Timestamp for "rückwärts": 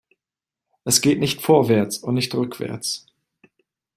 2.33-3.05